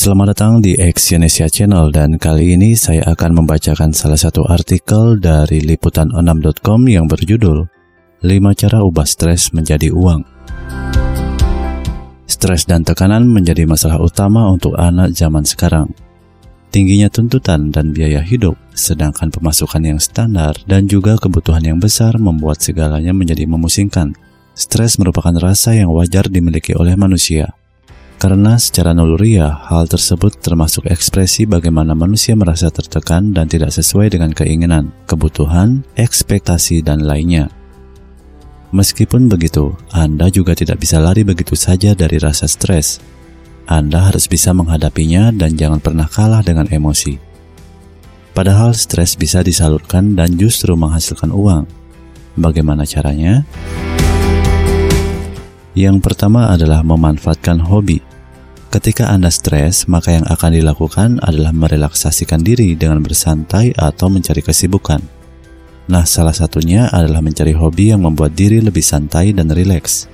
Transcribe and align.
Selamat 0.00 0.32
datang 0.32 0.64
di 0.64 0.80
Exyonesia 0.80 1.44
Channel 1.44 1.92
dan 1.92 2.16
kali 2.16 2.56
ini 2.56 2.72
saya 2.72 3.04
akan 3.12 3.44
membacakan 3.44 3.92
salah 3.92 4.16
satu 4.16 4.48
artikel 4.48 5.20
dari 5.20 5.60
liputan6.com 5.60 6.80
yang 6.88 7.04
berjudul 7.04 7.68
5 8.24 8.24
cara 8.64 8.80
ubah 8.80 9.04
stres 9.04 9.52
menjadi 9.52 9.92
uang. 9.92 10.24
Stres 12.24 12.64
dan 12.64 12.80
tekanan 12.80 13.28
menjadi 13.28 13.68
masalah 13.68 14.00
utama 14.00 14.48
untuk 14.48 14.72
anak 14.80 15.12
zaman 15.12 15.44
sekarang. 15.44 15.92
Tingginya 16.72 17.12
tuntutan 17.12 17.68
dan 17.68 17.92
biaya 17.92 18.24
hidup, 18.24 18.56
sedangkan 18.72 19.28
pemasukan 19.28 19.84
yang 19.84 20.00
standar 20.00 20.56
dan 20.64 20.88
juga 20.88 21.20
kebutuhan 21.20 21.60
yang 21.60 21.76
besar 21.76 22.16
membuat 22.16 22.64
segalanya 22.64 23.12
menjadi 23.12 23.44
memusingkan. 23.44 24.16
Stres 24.56 24.96
merupakan 24.96 25.36
rasa 25.36 25.76
yang 25.76 25.92
wajar 25.92 26.24
dimiliki 26.32 26.72
oleh 26.72 26.96
manusia 26.96 27.59
karena 28.20 28.60
secara 28.60 28.92
naluriah, 28.92 29.64
hal 29.72 29.88
tersebut 29.88 30.44
termasuk 30.44 30.84
ekspresi 30.84 31.48
bagaimana 31.48 31.96
manusia 31.96 32.36
merasa 32.36 32.68
tertekan 32.68 33.32
dan 33.32 33.48
tidak 33.48 33.72
sesuai 33.72 34.12
dengan 34.12 34.36
keinginan, 34.36 34.92
kebutuhan, 35.08 35.80
ekspektasi, 35.96 36.84
dan 36.84 37.00
lainnya. 37.00 37.48
Meskipun 38.76 39.32
begitu, 39.32 39.72
Anda 39.88 40.28
juga 40.28 40.52
tidak 40.52 40.84
bisa 40.84 41.00
lari 41.00 41.24
begitu 41.24 41.56
saja 41.56 41.96
dari 41.96 42.20
rasa 42.20 42.44
stres. 42.44 43.00
Anda 43.64 44.12
harus 44.12 44.28
bisa 44.28 44.52
menghadapinya 44.52 45.32
dan 45.32 45.56
jangan 45.56 45.80
pernah 45.80 46.04
kalah 46.04 46.44
dengan 46.44 46.68
emosi. 46.68 47.16
Padahal 48.36 48.76
stres 48.76 49.16
bisa 49.16 49.40
disalurkan 49.40 50.12
dan 50.12 50.36
justru 50.36 50.76
menghasilkan 50.76 51.32
uang. 51.32 51.64
Bagaimana 52.36 52.84
caranya? 52.84 53.48
Yang 55.72 55.96
pertama 56.04 56.52
adalah 56.52 56.84
memanfaatkan 56.84 57.64
hobi. 57.64 58.09
Ketika 58.70 59.10
Anda 59.10 59.34
stres, 59.34 59.90
maka 59.90 60.14
yang 60.14 60.22
akan 60.30 60.54
dilakukan 60.54 61.18
adalah 61.26 61.50
merelaksasikan 61.50 62.38
diri 62.38 62.78
dengan 62.78 63.02
bersantai 63.02 63.74
atau 63.74 64.06
mencari 64.06 64.46
kesibukan. 64.46 65.02
Nah, 65.90 66.06
salah 66.06 66.30
satunya 66.30 66.86
adalah 66.86 67.18
mencari 67.18 67.50
hobi 67.50 67.90
yang 67.90 68.06
membuat 68.06 68.38
diri 68.38 68.62
lebih 68.62 68.86
santai 68.86 69.34
dan 69.34 69.50
rileks. 69.50 70.06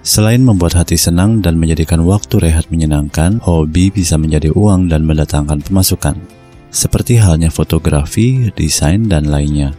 Selain 0.00 0.40
membuat 0.40 0.72
hati 0.72 0.96
senang 0.96 1.44
dan 1.44 1.60
menjadikan 1.60 2.00
waktu 2.00 2.40
rehat 2.40 2.72
menyenangkan, 2.72 3.44
hobi 3.44 3.92
bisa 3.92 4.16
menjadi 4.16 4.48
uang 4.56 4.88
dan 4.88 5.04
mendatangkan 5.04 5.68
pemasukan. 5.68 6.16
Seperti 6.72 7.20
halnya 7.20 7.52
fotografi, 7.52 8.48
desain, 8.56 9.04
dan 9.04 9.28
lainnya. 9.28 9.76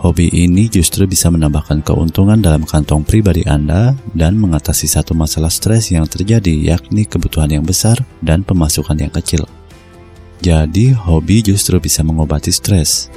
Hobi 0.00 0.32
ini 0.32 0.64
justru 0.72 1.04
bisa 1.04 1.28
menambahkan 1.28 1.84
keuntungan 1.84 2.40
dalam 2.40 2.64
kantong 2.64 3.04
pribadi 3.04 3.44
Anda 3.44 3.92
dan 4.16 4.40
mengatasi 4.40 4.88
satu 4.88 5.12
masalah 5.12 5.52
stres 5.52 5.92
yang 5.92 6.08
terjadi, 6.08 6.72
yakni 6.72 7.04
kebutuhan 7.04 7.52
yang 7.52 7.68
besar 7.68 8.00
dan 8.24 8.40
pemasukan 8.40 8.96
yang 8.96 9.12
kecil. 9.12 9.44
Jadi, 10.40 10.96
hobi 10.96 11.44
justru 11.44 11.76
bisa 11.76 12.00
mengobati 12.00 12.48
stres. 12.48 13.12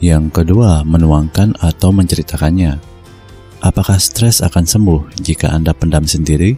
Yang 0.00 0.40
kedua, 0.40 0.80
menuangkan 0.88 1.60
atau 1.60 1.92
menceritakannya. 1.92 2.80
Apakah 3.60 4.00
stres 4.00 4.40
akan 4.40 4.64
sembuh 4.64 5.20
jika 5.20 5.52
Anda 5.52 5.76
pendam 5.76 6.08
sendiri? 6.08 6.56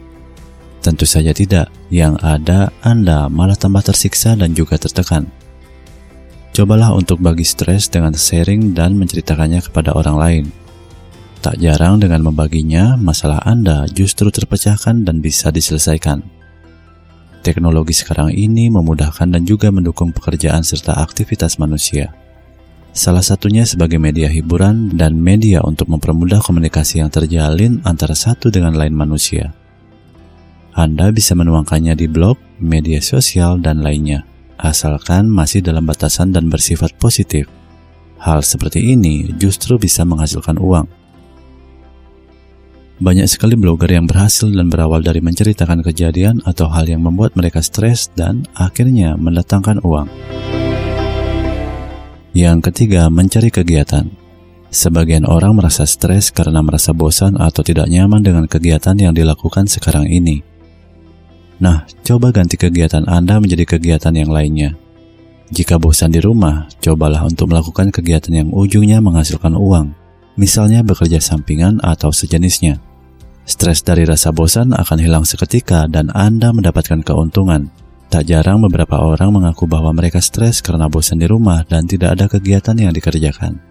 Tentu 0.78 1.02
saja 1.02 1.34
tidak. 1.34 1.66
Yang 1.90 2.22
ada, 2.22 2.70
Anda 2.86 3.26
malah 3.26 3.58
tambah 3.58 3.82
tersiksa 3.82 4.38
dan 4.38 4.54
juga 4.54 4.78
tertekan. 4.78 5.39
Cobalah 6.50 6.90
untuk 6.98 7.22
bagi 7.22 7.46
stres 7.46 7.86
dengan 7.86 8.10
sharing 8.10 8.74
dan 8.74 8.98
menceritakannya 8.98 9.62
kepada 9.70 9.94
orang 9.94 10.16
lain. 10.18 10.44
Tak 11.40 11.62
jarang 11.62 12.02
dengan 12.02 12.26
membaginya, 12.26 12.98
masalah 12.98 13.38
Anda 13.46 13.86
justru 13.86 14.34
terpecahkan 14.34 15.06
dan 15.06 15.22
bisa 15.22 15.54
diselesaikan. 15.54 16.26
Teknologi 17.40 17.94
sekarang 17.96 18.34
ini 18.34 18.68
memudahkan 18.68 19.30
dan 19.30 19.46
juga 19.46 19.70
mendukung 19.70 20.10
pekerjaan 20.10 20.66
serta 20.66 21.00
aktivitas 21.00 21.56
manusia. 21.56 22.12
Salah 22.90 23.22
satunya 23.22 23.62
sebagai 23.62 24.02
media 24.02 24.26
hiburan 24.26 24.92
dan 24.98 25.16
media 25.16 25.62
untuk 25.62 25.86
mempermudah 25.86 26.42
komunikasi 26.42 27.00
yang 27.00 27.08
terjalin 27.08 27.78
antara 27.86 28.18
satu 28.18 28.50
dengan 28.50 28.74
lain 28.74 28.92
manusia. 28.92 29.54
Anda 30.74 31.14
bisa 31.14 31.38
menuangkannya 31.38 31.94
di 31.94 32.10
blog, 32.10 32.36
media 32.58 32.98
sosial, 32.98 33.62
dan 33.62 33.80
lainnya 33.86 34.26
asalkan 34.60 35.26
masih 35.26 35.64
dalam 35.64 35.88
batasan 35.88 36.36
dan 36.36 36.52
bersifat 36.52 36.92
positif. 37.00 37.48
Hal 38.20 38.44
seperti 38.44 38.92
ini 38.92 39.32
justru 39.40 39.80
bisa 39.80 40.04
menghasilkan 40.04 40.60
uang. 40.60 40.86
Banyak 43.00 43.24
sekali 43.32 43.56
blogger 43.56 43.96
yang 43.96 44.04
berhasil 44.04 44.44
dan 44.52 44.68
berawal 44.68 45.00
dari 45.00 45.24
menceritakan 45.24 45.80
kejadian 45.80 46.44
atau 46.44 46.68
hal 46.68 46.84
yang 46.84 47.00
membuat 47.00 47.32
mereka 47.32 47.64
stres 47.64 48.12
dan 48.12 48.44
akhirnya 48.52 49.16
mendatangkan 49.16 49.80
uang. 49.80 50.04
Yang 52.36 52.58
ketiga, 52.68 53.08
mencari 53.08 53.48
kegiatan. 53.48 54.04
Sebagian 54.68 55.24
orang 55.26 55.56
merasa 55.56 55.88
stres 55.88 56.28
karena 56.30 56.60
merasa 56.62 56.92
bosan 56.92 57.40
atau 57.40 57.64
tidak 57.64 57.88
nyaman 57.88 58.22
dengan 58.22 58.44
kegiatan 58.46 58.94
yang 58.94 59.16
dilakukan 59.16 59.66
sekarang 59.66 60.06
ini. 60.06 60.44
Nah, 61.60 61.84
coba 62.00 62.32
ganti 62.32 62.56
kegiatan 62.56 63.04
Anda 63.04 63.36
menjadi 63.36 63.76
kegiatan 63.76 64.16
yang 64.16 64.32
lainnya. 64.32 64.72
Jika 65.52 65.76
bosan 65.76 66.14
di 66.14 66.22
rumah, 66.24 66.64
cobalah 66.80 67.26
untuk 67.26 67.52
melakukan 67.52 67.92
kegiatan 67.92 68.32
yang 68.32 68.48
ujungnya 68.48 69.02
menghasilkan 69.04 69.52
uang, 69.52 69.92
misalnya 70.40 70.80
bekerja 70.80 71.20
sampingan 71.20 71.82
atau 71.84 72.08
sejenisnya. 72.08 72.80
Stres 73.44 73.82
dari 73.84 74.06
rasa 74.06 74.30
bosan 74.32 74.72
akan 74.72 74.98
hilang 75.02 75.24
seketika 75.26 75.84
dan 75.90 76.08
Anda 76.14 76.54
mendapatkan 76.54 77.04
keuntungan. 77.04 77.68
Tak 78.10 78.26
jarang 78.26 78.62
beberapa 78.62 78.98
orang 78.98 79.30
mengaku 79.30 79.70
bahwa 79.70 79.90
mereka 79.94 80.18
stres 80.18 80.62
karena 80.62 80.90
bosan 80.90 81.22
di 81.22 81.26
rumah 81.26 81.62
dan 81.66 81.86
tidak 81.86 82.18
ada 82.18 82.26
kegiatan 82.26 82.74
yang 82.78 82.94
dikerjakan. 82.94 83.69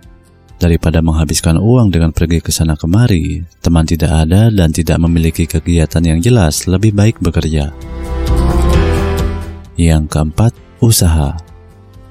Daripada 0.59 1.00
menghabiskan 1.00 1.56
uang 1.56 1.88
dengan 1.88 2.12
pergi 2.12 2.44
ke 2.44 2.52
sana 2.52 2.75
kemari, 2.75 3.47
teman 3.64 3.88
tidak 3.88 4.28
ada 4.28 4.52
dan 4.52 4.75
tidak 4.75 5.00
memiliki 5.00 5.47
kegiatan 5.47 6.03
yang 6.03 6.20
jelas, 6.20 6.68
lebih 6.68 6.92
baik 6.92 7.16
bekerja. 7.24 7.72
Yang 9.80 10.03
keempat, 10.12 10.52
usaha. 10.84 11.40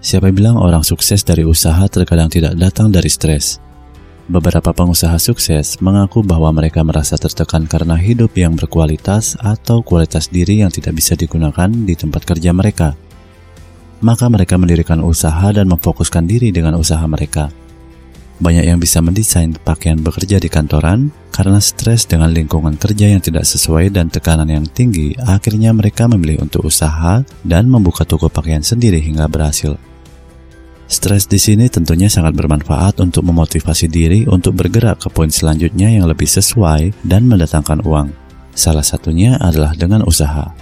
Siapa 0.00 0.32
bilang 0.32 0.56
orang 0.56 0.80
sukses 0.80 1.20
dari 1.20 1.44
usaha 1.44 1.84
terkadang 1.92 2.32
tidak 2.32 2.56
datang 2.56 2.88
dari 2.88 3.12
stres? 3.12 3.60
Beberapa 4.32 4.72
pengusaha 4.72 5.20
sukses 5.20 5.76
mengaku 5.84 6.24
bahwa 6.24 6.48
mereka 6.48 6.80
merasa 6.80 7.20
tertekan 7.20 7.68
karena 7.68 8.00
hidup 8.00 8.32
yang 8.32 8.56
berkualitas 8.56 9.36
atau 9.44 9.84
kualitas 9.84 10.32
diri 10.32 10.64
yang 10.64 10.72
tidak 10.72 10.96
bisa 10.96 11.12
digunakan 11.12 11.68
di 11.68 11.92
tempat 11.92 12.24
kerja 12.24 12.56
mereka. 12.56 12.96
Maka 14.00 14.32
mereka 14.32 14.56
mendirikan 14.56 15.04
usaha 15.04 15.52
dan 15.52 15.68
memfokuskan 15.68 16.24
diri 16.24 16.48
dengan 16.48 16.80
usaha 16.80 17.04
mereka. 17.04 17.67
Banyak 18.38 18.70
yang 18.70 18.78
bisa 18.78 19.02
mendesain 19.02 19.50
pakaian 19.66 19.98
bekerja 19.98 20.38
di 20.38 20.46
kantoran 20.46 21.10
karena 21.34 21.58
stres 21.58 22.06
dengan 22.06 22.30
lingkungan 22.30 22.78
kerja 22.78 23.10
yang 23.10 23.18
tidak 23.18 23.42
sesuai 23.42 23.90
dan 23.90 24.10
tekanan 24.10 24.46
yang 24.46 24.66
tinggi, 24.66 25.18
akhirnya 25.18 25.74
mereka 25.74 26.06
memilih 26.06 26.46
untuk 26.46 26.66
usaha 26.70 27.26
dan 27.42 27.66
membuka 27.66 28.06
toko 28.06 28.30
pakaian 28.30 28.62
sendiri 28.62 29.02
hingga 29.02 29.26
berhasil. 29.26 29.74
Stres 30.88 31.26
di 31.28 31.36
sini 31.36 31.66
tentunya 31.68 32.06
sangat 32.06 32.32
bermanfaat 32.32 33.02
untuk 33.02 33.26
memotivasi 33.26 33.90
diri 33.90 34.24
untuk 34.24 34.56
bergerak 34.56 35.04
ke 35.04 35.08
poin 35.12 35.28
selanjutnya 35.28 35.90
yang 35.90 36.08
lebih 36.08 36.24
sesuai 36.24 36.94
dan 37.04 37.26
mendatangkan 37.26 37.84
uang. 37.84 38.08
Salah 38.54 38.86
satunya 38.86 39.38
adalah 39.38 39.74
dengan 39.74 40.06
usaha. 40.06 40.54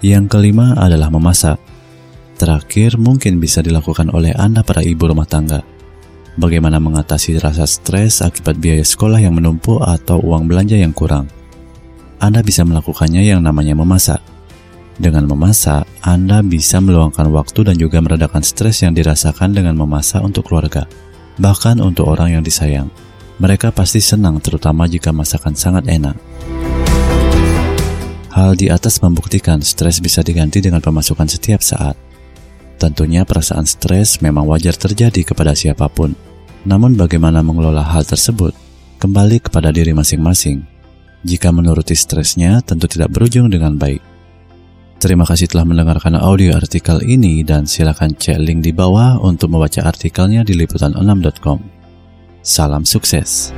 Yang 0.00 0.24
kelima 0.32 0.72
adalah 0.76 1.12
memasak. 1.12 1.69
Terakhir, 2.40 2.96
mungkin 2.96 3.36
bisa 3.36 3.60
dilakukan 3.60 4.16
oleh 4.16 4.32
Anda 4.32 4.64
para 4.64 4.80
ibu 4.80 5.12
rumah 5.12 5.28
tangga. 5.28 5.60
Bagaimana 6.40 6.80
mengatasi 6.80 7.36
rasa 7.36 7.68
stres 7.68 8.24
akibat 8.24 8.56
biaya 8.56 8.80
sekolah 8.80 9.20
yang 9.20 9.36
menumpuk 9.36 9.76
atau 9.84 10.24
uang 10.24 10.48
belanja 10.48 10.72
yang 10.72 10.96
kurang? 10.96 11.28
Anda 12.16 12.40
bisa 12.40 12.64
melakukannya 12.64 13.20
yang 13.20 13.44
namanya 13.44 13.76
memasak. 13.76 14.24
Dengan 14.96 15.28
memasak, 15.28 15.84
Anda 16.00 16.40
bisa 16.40 16.80
meluangkan 16.80 17.28
waktu 17.28 17.60
dan 17.68 17.76
juga 17.76 18.00
meredakan 18.00 18.40
stres 18.40 18.80
yang 18.80 18.96
dirasakan 18.96 19.52
dengan 19.52 19.76
memasak 19.76 20.24
untuk 20.24 20.48
keluarga, 20.48 20.88
bahkan 21.36 21.76
untuk 21.76 22.08
orang 22.08 22.40
yang 22.40 22.42
disayang. 22.44 22.88
Mereka 23.36 23.68
pasti 23.76 24.00
senang 24.00 24.40
terutama 24.40 24.88
jika 24.88 25.12
masakan 25.12 25.52
sangat 25.52 25.84
enak. 25.92 26.16
Hal 28.32 28.56
di 28.56 28.72
atas 28.72 28.96
membuktikan 29.04 29.60
stres 29.60 30.00
bisa 30.00 30.24
diganti 30.24 30.64
dengan 30.64 30.80
pemasukan 30.80 31.28
setiap 31.28 31.60
saat. 31.60 32.08
Tentunya 32.80 33.28
perasaan 33.28 33.68
stres 33.68 34.24
memang 34.24 34.48
wajar 34.48 34.72
terjadi 34.72 35.20
kepada 35.20 35.52
siapa 35.52 35.84
pun. 35.92 36.16
Namun 36.64 36.96
bagaimana 36.96 37.44
mengelola 37.44 37.84
hal 37.84 38.08
tersebut 38.08 38.56
kembali 38.96 39.44
kepada 39.44 39.68
diri 39.68 39.92
masing-masing. 39.92 40.64
Jika 41.20 41.52
menuruti 41.52 41.92
stresnya 41.92 42.64
tentu 42.64 42.88
tidak 42.88 43.12
berujung 43.12 43.52
dengan 43.52 43.76
baik. 43.76 44.00
Terima 44.96 45.28
kasih 45.28 45.52
telah 45.52 45.68
mendengarkan 45.68 46.16
audio 46.16 46.56
artikel 46.56 47.04
ini 47.04 47.44
dan 47.44 47.68
silakan 47.68 48.16
cek 48.16 48.40
link 48.40 48.64
di 48.64 48.72
bawah 48.72 49.20
untuk 49.20 49.52
membaca 49.52 49.84
artikelnya 49.84 50.40
di 50.40 50.56
liputan6.com. 50.56 51.60
Salam 52.40 52.88
sukses. 52.88 53.52